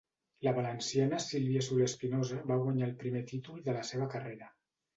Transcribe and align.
La 0.45 0.53
valenciana 0.59 1.19
Sílvia 1.25 1.61
Soler 1.67 1.85
Espinosa 1.89 2.41
va 2.53 2.59
guanyar 2.65 2.89
el 2.89 2.97
primer 3.05 3.25
títol 3.35 3.63
de 3.71 3.79
la 3.79 3.87
seva 3.95 4.13
carrera. 4.19 4.53